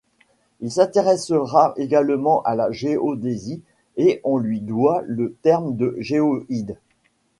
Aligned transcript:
Il 0.61 0.71
s'intéressa 0.71 1.75
également 1.77 2.41
à 2.41 2.55
la 2.55 2.71
géodésie 2.71 3.61
et 3.97 4.19
on 4.23 4.39
lui 4.39 4.59
doit 4.59 5.03
le 5.05 5.35
terme 5.43 5.75
de 5.75 5.95
géoïde. 5.99 6.79